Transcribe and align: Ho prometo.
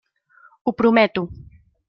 Ho 0.63 0.73
prometo. 0.79 1.27